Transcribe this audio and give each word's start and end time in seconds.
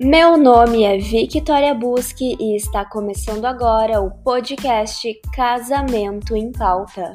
Meu 0.00 0.36
nome 0.36 0.82
é 0.82 0.98
Victoria 0.98 1.72
Busque 1.72 2.36
e 2.40 2.56
está 2.56 2.84
começando 2.84 3.44
agora 3.44 4.00
o 4.00 4.10
podcast 4.10 5.08
Casamento 5.32 6.34
em 6.34 6.50
Pauta. 6.50 7.14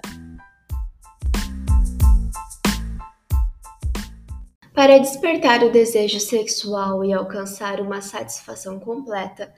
Para 4.73 4.97
despertar 4.97 5.61
o 5.61 5.69
desejo 5.69 6.21
sexual 6.21 7.03
e 7.03 7.11
alcançar 7.11 7.81
uma 7.81 7.99
satisfação 8.01 8.79
completa, 8.79 9.53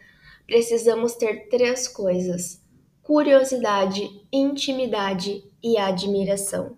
precisamos 0.47 1.13
ter 1.13 1.47
três 1.47 1.87
coisas: 1.87 2.59
curiosidade, 3.03 4.09
intimidade 4.33 5.43
e 5.61 5.77
admiração. 5.77 6.75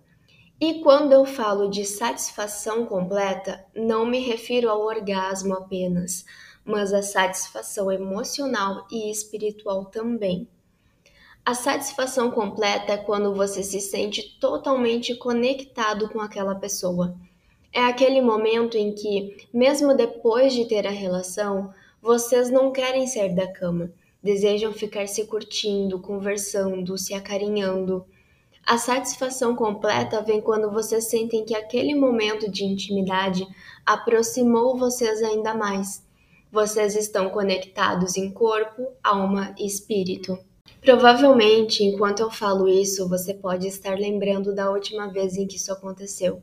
E 0.60 0.80
quando 0.80 1.12
eu 1.12 1.24
falo 1.24 1.68
de 1.68 1.84
satisfação 1.84 2.86
completa, 2.86 3.64
não 3.74 4.06
me 4.06 4.20
refiro 4.20 4.70
ao 4.70 4.82
orgasmo 4.82 5.54
apenas, 5.54 6.24
mas 6.64 6.92
à 6.92 7.02
satisfação 7.02 7.90
emocional 7.90 8.86
e 8.90 9.10
espiritual 9.10 9.86
também. 9.86 10.48
A 11.44 11.54
satisfação 11.54 12.30
completa 12.30 12.92
é 12.92 12.96
quando 12.96 13.34
você 13.34 13.62
se 13.62 13.78
sente 13.80 14.38
totalmente 14.40 15.14
conectado 15.16 16.08
com 16.08 16.20
aquela 16.20 16.54
pessoa. 16.54 17.14
É 17.70 17.80
aquele 17.80 18.22
momento 18.22 18.78
em 18.78 18.94
que, 18.94 19.48
mesmo 19.52 19.94
depois 19.94 20.54
de 20.54 20.66
ter 20.66 20.86
a 20.86 20.90
relação, 20.90 21.74
vocês 22.00 22.48
não 22.48 22.72
querem 22.72 23.06
sair 23.06 23.34
da 23.34 23.52
cama, 23.52 23.92
desejam 24.22 24.72
ficar 24.72 25.06
se 25.06 25.26
curtindo, 25.26 26.00
conversando, 26.00 26.96
se 26.96 27.12
acarinhando. 27.12 28.06
A 28.66 28.78
satisfação 28.78 29.54
completa 29.54 30.22
vem 30.22 30.40
quando 30.40 30.70
vocês 30.70 31.10
sentem 31.10 31.44
que 31.44 31.54
aquele 31.54 31.94
momento 31.94 32.50
de 32.50 32.64
intimidade 32.64 33.46
aproximou 33.84 34.78
vocês 34.78 35.22
ainda 35.22 35.54
mais. 35.54 36.02
Vocês 36.50 36.96
estão 36.96 37.28
conectados 37.28 38.16
em 38.16 38.30
corpo, 38.30 38.86
alma 39.02 39.54
e 39.58 39.66
espírito. 39.66 40.38
Provavelmente, 40.80 41.84
enquanto 41.84 42.20
eu 42.20 42.30
falo 42.30 42.66
isso, 42.66 43.06
você 43.06 43.34
pode 43.34 43.66
estar 43.66 43.98
lembrando 43.98 44.54
da 44.54 44.70
última 44.70 45.08
vez 45.12 45.36
em 45.36 45.46
que 45.46 45.56
isso 45.56 45.70
aconteceu. 45.70 46.42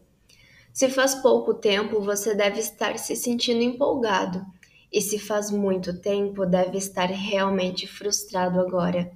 Se 0.71 0.89
faz 0.89 1.15
pouco 1.15 1.55
tempo, 1.55 2.01
você 2.01 2.35
deve 2.35 2.59
estar 2.59 2.99
se 2.99 3.15
sentindo 3.15 3.63
empolgado, 3.63 4.45
e 4.93 5.01
se 5.01 5.17
faz 5.17 5.49
muito 5.49 5.99
tempo, 5.99 6.45
deve 6.45 6.77
estar 6.77 7.07
realmente 7.07 7.87
frustrado 7.87 8.59
agora 8.59 9.11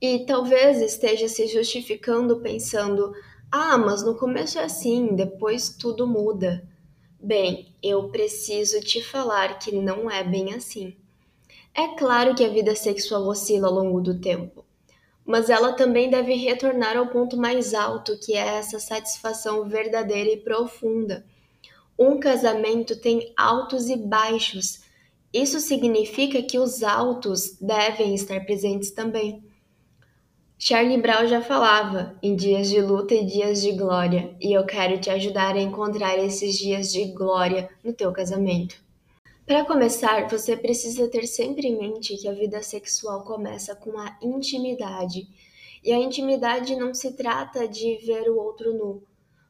e 0.00 0.26
talvez 0.26 0.80
esteja 0.80 1.28
se 1.28 1.46
justificando 1.46 2.40
pensando: 2.40 3.12
ah, 3.50 3.78
mas 3.78 4.04
no 4.04 4.16
começo 4.16 4.58
é 4.58 4.64
assim, 4.64 5.14
depois 5.14 5.70
tudo 5.70 6.06
muda. 6.06 6.66
Bem, 7.18 7.74
eu 7.82 8.08
preciso 8.10 8.80
te 8.80 9.02
falar 9.02 9.58
que 9.58 9.72
não 9.72 10.10
é 10.10 10.22
bem 10.22 10.54
assim. 10.54 10.94
É 11.74 11.88
claro 11.88 12.34
que 12.34 12.44
a 12.44 12.48
vida 12.48 12.74
sexual 12.74 13.26
oscila 13.26 13.68
ao 13.68 13.74
longo 13.74 14.00
do 14.00 14.20
tempo, 14.20 14.64
mas 15.24 15.50
ela 15.50 15.72
também 15.72 16.08
deve 16.10 16.34
retornar 16.34 16.96
ao 16.96 17.08
ponto 17.08 17.36
mais 17.36 17.74
alto, 17.74 18.18
que 18.18 18.34
é 18.34 18.58
essa 18.58 18.78
satisfação 18.78 19.68
verdadeira 19.68 20.30
e 20.30 20.36
profunda. 20.36 21.24
Um 21.98 22.20
casamento 22.20 23.00
tem 23.00 23.32
altos 23.36 23.88
e 23.88 23.96
baixos. 23.96 24.80
Isso 25.32 25.60
significa 25.60 26.42
que 26.42 26.58
os 26.58 26.82
altos 26.82 27.56
devem 27.60 28.14
estar 28.14 28.44
presentes 28.44 28.90
também. 28.90 29.45
Charlie 30.58 31.00
Brown 31.00 31.26
já 31.26 31.42
falava 31.42 32.16
em 32.22 32.34
dias 32.34 32.70
de 32.70 32.80
luta 32.80 33.14
e 33.14 33.26
dias 33.26 33.60
de 33.60 33.72
glória, 33.72 34.34
e 34.40 34.54
eu 34.54 34.64
quero 34.64 34.98
te 34.98 35.10
ajudar 35.10 35.54
a 35.54 35.60
encontrar 35.60 36.18
esses 36.18 36.56
dias 36.56 36.90
de 36.90 37.04
glória 37.12 37.68
no 37.84 37.92
teu 37.92 38.10
casamento. 38.10 38.74
Para 39.46 39.66
começar, 39.66 40.26
você 40.30 40.56
precisa 40.56 41.08
ter 41.08 41.26
sempre 41.26 41.68
em 41.68 41.78
mente 41.78 42.16
que 42.16 42.26
a 42.26 42.32
vida 42.32 42.62
sexual 42.62 43.22
começa 43.22 43.76
com 43.76 43.98
a 43.98 44.16
intimidade. 44.22 45.28
E 45.84 45.92
a 45.92 45.98
intimidade 45.98 46.74
não 46.74 46.94
se 46.94 47.12
trata 47.12 47.68
de 47.68 47.96
ver 47.98 48.28
o 48.30 48.38
outro 48.38 48.72
nu, 48.72 49.02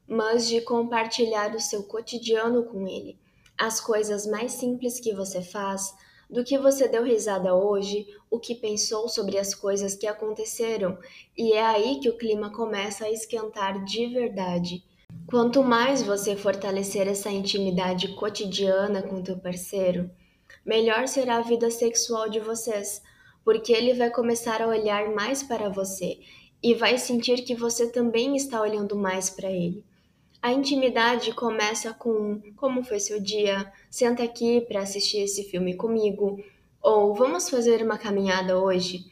mas 0.05 0.45
de 0.45 0.59
compartilhar 0.59 1.55
o 1.55 1.59
seu 1.61 1.83
cotidiano 1.83 2.65
com 2.65 2.85
ele. 2.85 3.17
As 3.57 3.79
coisas 3.79 4.27
mais 4.27 4.51
simples 4.51 4.99
que 4.99 5.13
você 5.13 5.41
faz, 5.41 5.95
do 6.29 6.43
que 6.43 6.57
você 6.57 6.87
deu 6.87 7.03
risada 7.03 7.55
hoje, 7.55 8.07
o 8.29 8.39
que 8.39 8.53
pensou 8.53 9.07
sobre 9.07 9.37
as 9.37 9.55
coisas 9.55 9.95
que 9.95 10.05
aconteceram, 10.05 10.97
e 11.37 11.53
é 11.53 11.65
aí 11.65 11.99
que 11.99 12.09
o 12.09 12.17
clima 12.17 12.51
começa 12.51 13.05
a 13.05 13.11
esquentar 13.11 13.83
de 13.85 14.07
verdade. 14.07 14.83
Quanto 15.25 15.63
mais 15.63 16.01
você 16.01 16.35
fortalecer 16.35 17.07
essa 17.07 17.29
intimidade 17.29 18.13
cotidiana 18.15 19.01
com 19.01 19.23
teu 19.23 19.37
parceiro, 19.37 20.09
melhor 20.65 21.07
será 21.07 21.37
a 21.37 21.41
vida 21.41 21.71
sexual 21.71 22.29
de 22.29 22.39
vocês, 22.39 23.01
porque 23.43 23.71
ele 23.71 23.93
vai 23.93 24.11
começar 24.11 24.61
a 24.61 24.67
olhar 24.67 25.09
mais 25.13 25.41
para 25.43 25.69
você 25.69 26.19
e 26.61 26.73
vai 26.73 26.97
sentir 26.97 27.43
que 27.43 27.55
você 27.55 27.89
também 27.89 28.35
está 28.35 28.61
olhando 28.61 28.95
mais 28.95 29.29
para 29.29 29.49
ele. 29.49 29.83
A 30.41 30.51
intimidade 30.51 31.33
começa 31.33 31.93
com 31.93 32.41
como 32.55 32.83
foi 32.83 32.99
seu 32.99 33.21
dia, 33.21 33.71
senta 33.89 34.23
aqui 34.23 34.61
para 34.61 34.81
assistir 34.81 35.19
esse 35.19 35.43
filme 35.43 35.75
comigo, 35.75 36.43
ou 36.81 37.13
vamos 37.13 37.49
fazer 37.49 37.81
uma 37.81 37.97
caminhada 37.97 38.59
hoje. 38.59 39.05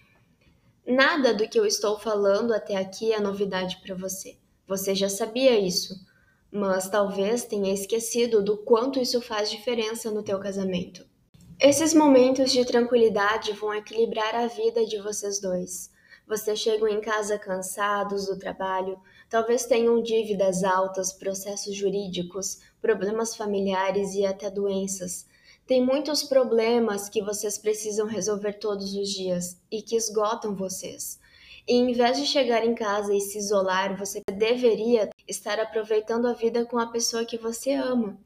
Nada 0.85 1.33
do 1.33 1.47
que 1.47 1.59
eu 1.59 1.65
estou 1.65 1.97
falando 1.97 2.53
até 2.53 2.75
aqui 2.75 3.11
é 3.11 3.19
novidade 3.19 3.77
para 3.83 3.95
você. 3.95 4.37
Você 4.67 4.93
já 4.93 5.09
sabia 5.09 5.59
isso, 5.59 5.95
mas 6.51 6.89
talvez 6.89 7.43
tenha 7.43 7.73
esquecido 7.73 8.43
do 8.43 8.57
quanto 8.57 8.99
isso 8.99 9.21
faz 9.21 9.49
diferença 9.49 10.11
no 10.11 10.23
teu 10.23 10.39
casamento. 10.39 11.05
Esses 11.59 11.93
momentos 11.93 12.51
de 12.51 12.65
tranquilidade 12.65 13.53
vão 13.53 13.73
equilibrar 13.73 14.35
a 14.35 14.47
vida 14.47 14.85
de 14.85 14.99
vocês 15.01 15.39
dois. 15.39 15.89
Vocês 16.27 16.59
chegam 16.59 16.87
em 16.87 16.99
casa 16.99 17.37
cansados 17.37 18.25
do 18.25 18.39
trabalho, 18.39 18.99
talvez 19.29 19.65
tenham 19.65 20.01
dívidas 20.01 20.63
altas, 20.63 21.13
processos 21.13 21.75
jurídicos, 21.75 22.59
problemas 22.81 23.35
familiares 23.35 24.15
e 24.15 24.25
até 24.25 24.49
doenças. 24.49 25.27
Tem 25.67 25.85
muitos 25.85 26.23
problemas 26.23 27.09
que 27.09 27.21
vocês 27.21 27.57
precisam 27.57 28.07
resolver 28.07 28.53
todos 28.53 28.95
os 28.95 29.09
dias 29.09 29.59
e 29.71 29.81
que 29.81 29.95
esgotam 29.95 30.55
vocês. 30.55 31.19
E 31.67 31.73
em 31.73 31.91
vez 31.93 32.17
de 32.17 32.25
chegar 32.25 32.63
em 32.63 32.75
casa 32.75 33.13
e 33.13 33.19
se 33.19 33.37
isolar, 33.37 33.97
você 33.97 34.21
deveria 34.31 35.09
estar 35.27 35.59
aproveitando 35.59 36.27
a 36.27 36.33
vida 36.33 36.65
com 36.65 36.77
a 36.77 36.87
pessoa 36.87 37.25
que 37.25 37.37
você 37.37 37.73
ama. 37.73 38.19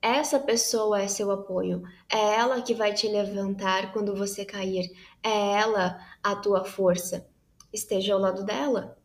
Essa 0.00 0.38
pessoa 0.38 1.02
é 1.02 1.08
seu 1.08 1.30
apoio, 1.30 1.82
é 2.08 2.36
ela 2.36 2.62
que 2.62 2.72
vai 2.72 2.94
te 2.94 3.08
levantar 3.08 3.92
quando 3.92 4.14
você 4.14 4.44
cair, 4.44 4.90
é 5.22 5.52
ela 5.58 5.98
a 6.22 6.36
tua 6.36 6.64
força. 6.64 7.26
Esteja 7.72 8.14
ao 8.14 8.20
lado 8.20 8.44
dela. 8.44 8.96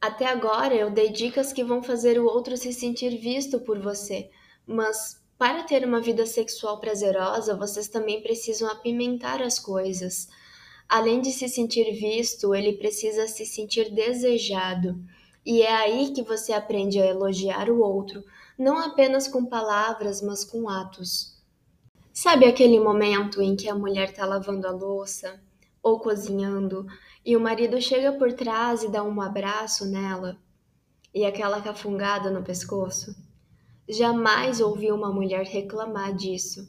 Até 0.00 0.26
agora 0.26 0.74
eu 0.74 0.90
dei 0.90 1.08
dicas 1.08 1.52
que 1.52 1.64
vão 1.64 1.82
fazer 1.82 2.20
o 2.20 2.26
outro 2.26 2.56
se 2.56 2.72
sentir 2.72 3.16
visto 3.16 3.58
por 3.60 3.80
você, 3.80 4.30
mas 4.66 5.18
para 5.38 5.62
ter 5.62 5.84
uma 5.84 6.00
vida 6.00 6.26
sexual 6.26 6.78
prazerosa, 6.78 7.56
vocês 7.56 7.88
também 7.88 8.20
precisam 8.20 8.68
apimentar 8.70 9.40
as 9.40 9.58
coisas. 9.58 10.28
Além 10.88 11.20
de 11.20 11.32
se 11.32 11.48
sentir 11.48 11.92
visto, 11.92 12.54
ele 12.54 12.74
precisa 12.74 13.26
se 13.26 13.46
sentir 13.46 13.90
desejado. 13.90 15.00
E 15.44 15.62
é 15.62 15.72
aí 15.72 16.12
que 16.12 16.22
você 16.22 16.52
aprende 16.52 17.00
a 17.00 17.06
elogiar 17.06 17.70
o 17.70 17.80
outro, 17.80 18.22
não 18.58 18.76
apenas 18.76 19.28
com 19.28 19.46
palavras, 19.46 20.20
mas 20.20 20.44
com 20.44 20.68
atos. 20.68 21.38
Sabe 22.12 22.46
aquele 22.46 22.80
momento 22.80 23.40
em 23.40 23.54
que 23.54 23.68
a 23.68 23.74
mulher 23.74 24.10
está 24.10 24.26
lavando 24.26 24.66
a 24.66 24.72
louça 24.72 25.40
ou 25.80 26.00
cozinhando 26.00 26.84
e 27.24 27.36
o 27.36 27.40
marido 27.40 27.80
chega 27.80 28.12
por 28.12 28.32
trás 28.32 28.82
e 28.82 28.88
dá 28.88 29.04
um 29.04 29.20
abraço 29.20 29.86
nela 29.86 30.36
e 31.14 31.24
aquela 31.24 31.62
cafungada 31.62 32.28
no 32.30 32.42
pescoço? 32.42 33.14
Jamais 33.88 34.60
ouvi 34.60 34.90
uma 34.90 35.12
mulher 35.12 35.46
reclamar 35.46 36.12
disso. 36.12 36.68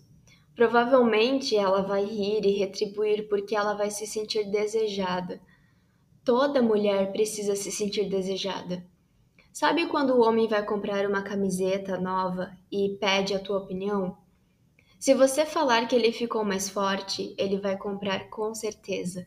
Provavelmente 0.55 1.55
ela 1.55 1.81
vai 1.81 2.05
rir 2.05 2.45
e 2.45 2.51
retribuir 2.51 3.27
porque 3.27 3.55
ela 3.55 3.73
vai 3.73 3.89
se 3.89 4.05
sentir 4.05 4.51
desejada. 4.51 5.41
Toda 6.23 6.61
mulher 6.61 7.11
precisa 7.11 7.55
se 7.55 7.71
sentir 7.71 8.07
desejada. 8.07 8.85
Sabe 9.51 9.87
quando 9.87 10.11
o 10.11 10.21
homem 10.21 10.47
vai 10.47 10.65
comprar 10.65 11.05
uma 11.05 11.21
camiseta 11.21 11.99
nova 11.99 12.55
e 12.71 12.97
pede 12.99 13.33
a 13.33 13.39
tua 13.39 13.57
opinião? 13.57 14.17
Se 14.99 15.13
você 15.13 15.45
falar 15.45 15.87
que 15.87 15.95
ele 15.95 16.11
ficou 16.11 16.43
mais 16.43 16.69
forte, 16.69 17.33
ele 17.37 17.57
vai 17.57 17.77
comprar 17.77 18.29
com 18.29 18.53
certeza. 18.53 19.25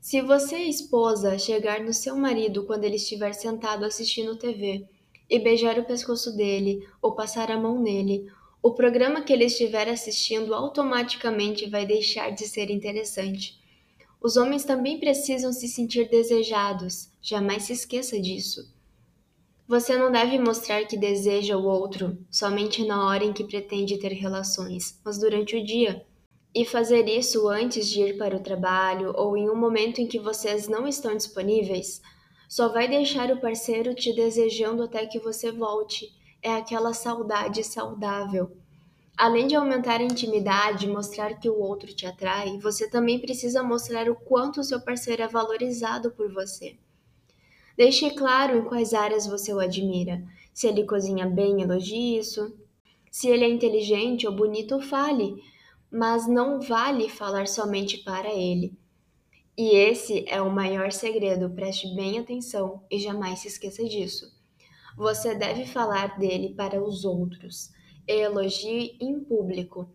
Se 0.00 0.22
você, 0.22 0.58
esposa, 0.58 1.38
chegar 1.38 1.80
no 1.80 1.92
seu 1.92 2.16
marido 2.16 2.64
quando 2.64 2.84
ele 2.84 2.96
estiver 2.96 3.32
sentado 3.34 3.84
assistindo 3.84 4.38
TV 4.38 4.86
e 5.28 5.38
beijar 5.38 5.78
o 5.78 5.84
pescoço 5.84 6.36
dele 6.36 6.88
ou 7.02 7.14
passar 7.14 7.50
a 7.50 7.58
mão 7.58 7.80
nele, 7.80 8.26
o 8.62 8.72
programa 8.72 9.22
que 9.22 9.32
ele 9.32 9.44
estiver 9.44 9.88
assistindo 9.88 10.54
automaticamente 10.54 11.68
vai 11.68 11.84
deixar 11.84 12.30
de 12.30 12.48
ser 12.48 12.70
interessante. 12.70 13.58
Os 14.20 14.36
homens 14.36 14.64
também 14.64 14.98
precisam 14.98 15.52
se 15.52 15.68
sentir 15.68 16.08
desejados, 16.08 17.10
jamais 17.20 17.64
se 17.64 17.72
esqueça 17.72 18.20
disso. 18.20 18.77
Você 19.68 19.98
não 19.98 20.10
deve 20.10 20.38
mostrar 20.38 20.86
que 20.86 20.96
deseja 20.96 21.54
o 21.54 21.66
outro 21.66 22.16
somente 22.30 22.86
na 22.86 23.06
hora 23.06 23.22
em 23.22 23.34
que 23.34 23.44
pretende 23.44 23.98
ter 23.98 24.12
relações, 24.12 24.98
mas 25.04 25.18
durante 25.18 25.56
o 25.56 25.62
dia. 25.62 26.06
E 26.54 26.64
fazer 26.64 27.06
isso 27.06 27.46
antes 27.46 27.86
de 27.86 28.00
ir 28.00 28.16
para 28.16 28.34
o 28.34 28.42
trabalho 28.42 29.12
ou 29.14 29.36
em 29.36 29.50
um 29.50 29.54
momento 29.54 30.00
em 30.00 30.06
que 30.06 30.18
vocês 30.18 30.68
não 30.68 30.88
estão 30.88 31.14
disponíveis 31.14 32.00
só 32.48 32.68
vai 32.70 32.88
deixar 32.88 33.30
o 33.30 33.42
parceiro 33.42 33.94
te 33.94 34.10
desejando 34.14 34.84
até 34.84 35.04
que 35.04 35.18
você 35.18 35.52
volte. 35.52 36.14
É 36.42 36.54
aquela 36.54 36.94
saudade 36.94 37.62
saudável. 37.62 38.56
Além 39.18 39.46
de 39.46 39.54
aumentar 39.54 40.00
a 40.00 40.04
intimidade 40.04 40.86
e 40.86 40.90
mostrar 40.90 41.34
que 41.34 41.50
o 41.50 41.60
outro 41.60 41.92
te 41.92 42.06
atrai, 42.06 42.56
você 42.56 42.88
também 42.88 43.18
precisa 43.18 43.62
mostrar 43.62 44.08
o 44.08 44.16
quanto 44.16 44.60
o 44.60 44.64
seu 44.64 44.80
parceiro 44.80 45.22
é 45.22 45.28
valorizado 45.28 46.10
por 46.12 46.32
você. 46.32 46.78
Deixe 47.78 48.10
claro 48.10 48.58
em 48.58 48.64
quais 48.64 48.92
áreas 48.92 49.26
você 49.26 49.54
o 49.54 49.60
admira. 49.60 50.22
Se 50.52 50.66
ele 50.66 50.84
cozinha 50.84 51.26
bem, 51.26 51.62
elogie 51.62 52.18
isso. 52.18 52.54
Se 53.10 53.28
ele 53.28 53.44
é 53.44 53.48
inteligente 53.48 54.26
ou 54.26 54.36
bonito, 54.36 54.78
fale 54.82 55.40
mas 55.90 56.26
não 56.26 56.60
vale 56.60 57.08
falar 57.08 57.46
somente 57.46 57.98
para 57.98 58.32
ele. 58.32 58.76
E 59.56 59.74
esse 59.74 60.24
é 60.28 60.40
o 60.40 60.50
maior 60.50 60.92
segredo, 60.92 61.50
preste 61.50 61.94
bem 61.94 62.18
atenção 62.18 62.84
e 62.90 62.98
jamais 62.98 63.40
se 63.40 63.48
esqueça 63.48 63.84
disso. 63.84 64.32
Você 64.96 65.34
deve 65.34 65.64
falar 65.64 66.18
dele 66.18 66.54
para 66.54 66.82
os 66.82 67.04
outros, 67.04 67.72
elogie 68.06 68.96
em 69.00 69.20
público, 69.20 69.88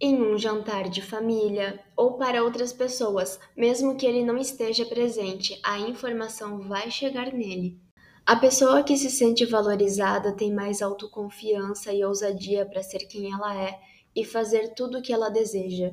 em 0.00 0.20
um 0.22 0.38
jantar 0.38 0.88
de 0.88 1.02
família 1.02 1.78
ou 1.94 2.14
para 2.14 2.42
outras 2.42 2.72
pessoas, 2.72 3.38
mesmo 3.54 3.96
que 3.96 4.06
ele 4.06 4.24
não 4.24 4.38
esteja 4.38 4.86
presente, 4.86 5.60
a 5.62 5.78
informação 5.78 6.60
vai 6.60 6.90
chegar 6.90 7.32
nele. 7.32 7.78
A 8.24 8.36
pessoa 8.36 8.82
que 8.82 8.96
se 8.96 9.10
sente 9.10 9.44
valorizada 9.44 10.32
tem 10.32 10.52
mais 10.54 10.80
autoconfiança 10.80 11.92
e 11.92 12.04
ousadia 12.04 12.64
para 12.64 12.82
ser 12.82 13.00
quem 13.00 13.30
ela 13.30 13.54
é 13.60 13.78
e 14.16 14.24
fazer 14.24 14.74
tudo 14.74 14.98
o 14.98 15.02
que 15.02 15.12
ela 15.12 15.28
deseja. 15.28 15.92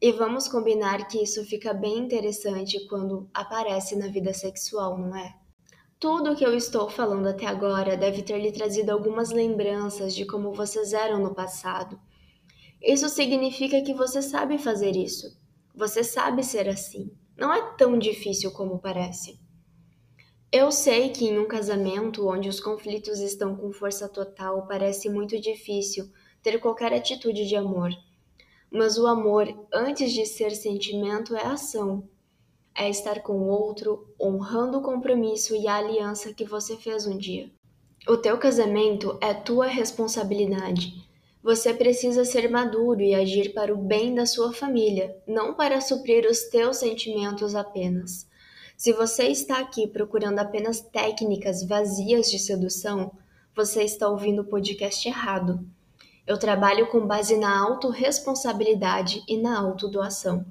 E 0.00 0.12
vamos 0.12 0.46
combinar 0.46 1.08
que 1.08 1.22
isso 1.22 1.44
fica 1.44 1.74
bem 1.74 1.98
interessante 1.98 2.86
quando 2.86 3.28
aparece 3.34 3.96
na 3.96 4.06
vida 4.06 4.32
sexual, 4.32 4.96
não 4.96 5.16
é? 5.16 5.34
Tudo 5.98 6.32
o 6.32 6.36
que 6.36 6.44
eu 6.44 6.54
estou 6.54 6.88
falando 6.88 7.26
até 7.26 7.46
agora 7.46 7.96
deve 7.96 8.22
ter 8.22 8.38
lhe 8.38 8.52
trazido 8.52 8.90
algumas 8.90 9.30
lembranças 9.30 10.14
de 10.14 10.24
como 10.24 10.52
vocês 10.52 10.92
eram 10.92 11.18
no 11.18 11.34
passado. 11.34 12.00
Isso 12.82 13.08
significa 13.08 13.82
que 13.82 13.92
você 13.92 14.22
sabe 14.22 14.56
fazer 14.58 14.96
isso. 14.96 15.38
Você 15.74 16.02
sabe 16.02 16.42
ser 16.42 16.68
assim. 16.68 17.10
Não 17.36 17.52
é 17.52 17.74
tão 17.76 17.98
difícil 17.98 18.50
como 18.52 18.78
parece. 18.78 19.38
Eu 20.52 20.72
sei 20.72 21.10
que 21.10 21.26
em 21.26 21.38
um 21.38 21.46
casamento 21.46 22.26
onde 22.28 22.48
os 22.48 22.58
conflitos 22.58 23.20
estão 23.20 23.54
com 23.54 23.72
força 23.72 24.08
total 24.08 24.66
parece 24.66 25.08
muito 25.08 25.40
difícil 25.40 26.10
ter 26.42 26.58
qualquer 26.58 26.92
atitude 26.92 27.46
de 27.46 27.54
amor. 27.54 27.92
Mas 28.70 28.98
o 28.98 29.06
amor, 29.06 29.46
antes 29.72 30.12
de 30.12 30.26
ser 30.26 30.50
sentimento, 30.52 31.36
é 31.36 31.46
ação. 31.46 32.08
É 32.74 32.88
estar 32.88 33.20
com 33.20 33.34
o 33.34 33.48
outro, 33.48 34.12
honrando 34.20 34.78
o 34.78 34.82
compromisso 34.82 35.54
e 35.54 35.68
a 35.68 35.76
aliança 35.76 36.32
que 36.32 36.44
você 36.44 36.76
fez 36.76 37.06
um 37.06 37.16
dia. 37.16 37.50
O 38.08 38.16
teu 38.16 38.38
casamento 38.38 39.18
é 39.20 39.34
tua 39.34 39.66
responsabilidade. 39.66 41.09
Você 41.42 41.72
precisa 41.72 42.24
ser 42.24 42.50
maduro 42.50 43.00
e 43.00 43.14
agir 43.14 43.54
para 43.54 43.72
o 43.72 43.78
bem 43.78 44.14
da 44.14 44.26
sua 44.26 44.52
família, 44.52 45.16
não 45.26 45.54
para 45.54 45.80
suprir 45.80 46.26
os 46.26 46.44
teus 46.44 46.76
sentimentos 46.76 47.54
apenas. 47.54 48.28
Se 48.76 48.92
você 48.92 49.24
está 49.24 49.58
aqui 49.58 49.86
procurando 49.86 50.38
apenas 50.38 50.80
técnicas 50.80 51.62
vazias 51.62 52.30
de 52.30 52.38
sedução, 52.38 53.12
você 53.54 53.82
está 53.82 54.08
ouvindo 54.08 54.42
o 54.42 54.46
podcast 54.46 55.08
errado. 55.08 55.66
Eu 56.26 56.38
trabalho 56.38 56.86
com 56.88 57.06
base 57.06 57.36
na 57.36 57.58
autorresponsabilidade 57.58 59.22
e 59.26 59.36
na 59.36 59.58
autodoação. 59.58 60.46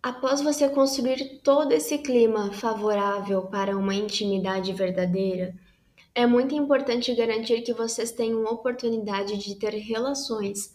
Após 0.00 0.40
você 0.40 0.68
construir 0.68 1.40
todo 1.42 1.72
esse 1.72 1.98
clima 1.98 2.52
favorável 2.52 3.42
para 3.42 3.76
uma 3.76 3.94
intimidade 3.94 4.72
verdadeira, 4.72 5.54
é 6.18 6.26
muito 6.26 6.54
importante 6.54 7.14
garantir 7.14 7.62
que 7.62 7.72
vocês 7.72 8.10
tenham 8.10 8.44
oportunidade 8.44 9.36
de 9.38 9.54
ter 9.54 9.74
relações. 9.74 10.72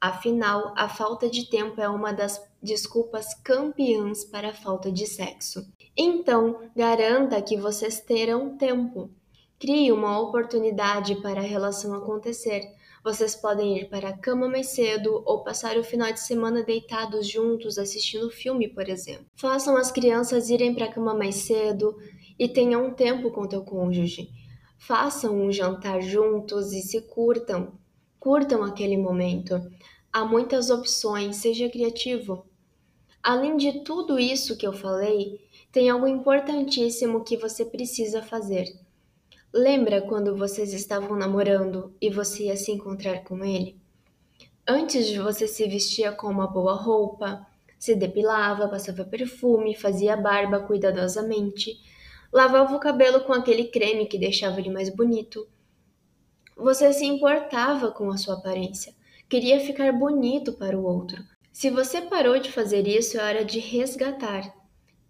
Afinal, 0.00 0.74
a 0.76 0.88
falta 0.88 1.30
de 1.30 1.48
tempo 1.48 1.80
é 1.80 1.88
uma 1.88 2.12
das 2.12 2.38
desculpas 2.62 3.32
campeãs 3.42 4.24
para 4.24 4.50
a 4.50 4.54
falta 4.54 4.92
de 4.92 5.06
sexo. 5.06 5.66
Então, 5.96 6.60
garanta 6.76 7.40
que 7.40 7.56
vocês 7.56 8.00
terão 8.00 8.56
tempo. 8.58 9.10
Crie 9.58 9.90
uma 9.90 10.20
oportunidade 10.20 11.16
para 11.22 11.40
a 11.40 11.44
relação 11.44 11.94
acontecer 11.94 12.62
vocês 13.04 13.34
podem 13.34 13.78
ir 13.78 13.88
para 13.88 14.10
a 14.10 14.16
cama 14.16 14.48
mais 14.48 14.68
cedo 14.68 15.24
ou 15.26 15.42
passar 15.42 15.76
o 15.76 15.82
final 15.82 16.12
de 16.12 16.20
semana 16.20 16.62
deitados 16.62 17.28
juntos 17.28 17.76
assistindo 17.76 18.30
filme, 18.30 18.68
por 18.68 18.88
exemplo. 18.88 19.26
Façam 19.34 19.76
as 19.76 19.90
crianças 19.90 20.48
irem 20.50 20.72
para 20.72 20.84
a 20.84 20.92
cama 20.92 21.12
mais 21.12 21.34
cedo 21.36 21.96
e 22.38 22.48
tenham 22.48 22.94
tempo 22.94 23.32
com 23.32 23.48
teu 23.48 23.64
cônjuge. 23.64 24.30
Façam 24.86 25.36
um 25.40 25.52
jantar 25.52 26.00
juntos 26.00 26.72
e 26.72 26.80
se 26.80 27.00
curtam. 27.02 27.72
Curtam 28.18 28.62
aquele 28.62 28.96
momento. 28.96 29.60
Há 30.12 30.24
muitas 30.24 30.70
opções, 30.70 31.36
seja 31.36 31.68
criativo. 31.68 32.46
Além 33.22 33.56
de 33.56 33.84
tudo 33.84 34.18
isso 34.18 34.56
que 34.56 34.66
eu 34.66 34.72
falei, 34.72 35.40
tem 35.70 35.90
algo 35.90 36.06
importantíssimo 36.06 37.24
que 37.24 37.36
você 37.36 37.64
precisa 37.64 38.22
fazer 38.22 38.66
Lembra 39.54 40.00
quando 40.00 40.34
vocês 40.34 40.72
estavam 40.72 41.14
namorando 41.14 41.94
e 42.00 42.08
você 42.08 42.44
ia 42.44 42.56
se 42.56 42.72
encontrar 42.72 43.22
com 43.22 43.44
ele? 43.44 43.76
Antes 44.66 45.06
de 45.06 45.18
você 45.18 45.46
se 45.46 45.68
vestia 45.68 46.10
com 46.10 46.28
uma 46.28 46.46
boa 46.46 46.72
roupa, 46.72 47.46
se 47.78 47.94
depilava, 47.94 48.66
passava 48.66 49.04
perfume, 49.04 49.76
fazia 49.76 50.16
barba 50.16 50.60
cuidadosamente, 50.60 51.78
lavava 52.32 52.74
o 52.74 52.80
cabelo 52.80 53.20
com 53.20 53.32
aquele 53.32 53.64
creme 53.64 54.06
que 54.06 54.18
deixava 54.18 54.58
ele 54.58 54.70
mais 54.70 54.88
bonito. 54.88 55.46
Você 56.56 56.92
se 56.92 57.04
importava 57.04 57.90
com 57.90 58.10
a 58.10 58.16
sua 58.16 58.34
aparência, 58.34 58.94
queria 59.28 59.60
ficar 59.60 59.92
bonito 59.92 60.52
para 60.52 60.78
o 60.78 60.84
outro. 60.84 61.22
Se 61.52 61.70
você 61.70 62.00
parou 62.00 62.38
de 62.38 62.50
fazer 62.50 62.86
isso, 62.88 63.18
é 63.18 63.24
hora 63.24 63.44
de 63.44 63.58
resgatar. 63.58 64.54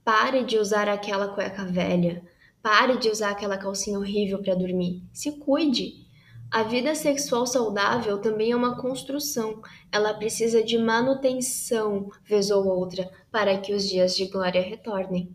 Pare 0.05 0.43
de 0.45 0.59
usar 0.59 0.89
aquela 0.89 1.29
cueca 1.29 1.65
velha 1.65 2.23
Pare 2.63 2.97
de 2.97 3.11
usar 3.11 3.33
aquela 3.33 3.59
calcinha 3.59 3.99
horrível 3.99 4.41
para 4.41 4.55
dormir. 4.55 5.03
Se 5.13 5.33
cuide. 5.33 6.07
A 6.49 6.63
vida 6.63 6.95
sexual 6.95 7.45
saudável 7.45 8.21
também 8.21 8.53
é 8.53 8.57
uma 8.57 8.81
construção. 8.81 9.61
Ela 9.91 10.15
precisa 10.15 10.63
de 10.63 10.79
manutenção, 10.79 12.09
vez 12.25 12.53
ou 12.53 12.65
outra, 12.65 13.11
para 13.33 13.59
que 13.59 13.75
os 13.75 13.89
dias 13.89 14.15
de 14.15 14.27
glória 14.27 14.63
retornem. 14.63 15.35